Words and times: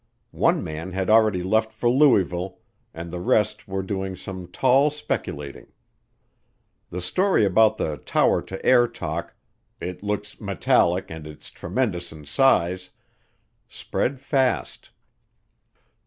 One 0.33 0.63
man 0.63 0.93
had 0.93 1.11
already 1.11 1.43
left 1.43 1.71
for 1.71 1.87
Louisville 1.87 2.57
and 2.91 3.11
the 3.11 3.19
rest 3.19 3.67
were 3.67 3.83
doing 3.83 4.15
some 4.15 4.47
tall 4.47 4.89
speculating. 4.89 5.73
The 6.89 7.01
story 7.01 7.45
about 7.45 7.77
the 7.77 7.97
tower 7.97 8.41
to 8.41 8.65
air 8.65 8.87
talk. 8.87 9.35
"It 9.79 10.01
looks 10.01 10.41
metallic 10.41 11.11
and 11.11 11.27
it's 11.27 11.51
tremendous 11.51 12.11
in 12.11 12.25
size," 12.25 12.89
spread 13.67 14.19
fast. 14.19 14.89